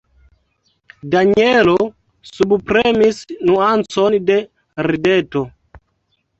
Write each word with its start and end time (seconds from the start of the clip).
Danjelo 1.15 1.75
subpremis 2.31 3.21
nuancon 3.51 4.21
de 4.33 4.41
rideto. 4.91 5.49